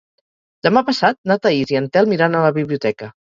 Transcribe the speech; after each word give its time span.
Demà 0.67 0.81
passat 0.87 1.17
na 1.31 1.37
Thaís 1.43 1.75
i 1.75 1.79
en 1.81 1.91
Telm 1.99 2.17
iran 2.19 2.39
a 2.39 2.43
la 2.47 2.51
biblioteca. 2.57 3.13